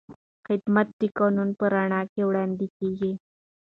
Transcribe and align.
خدمت 0.47 0.87
د 0.99 1.01
قانون 1.19 1.49
په 1.59 1.65
رڼا 1.73 2.01
کې 2.13 2.21
وړاندې 2.29 2.67
کېږي. 2.77 3.11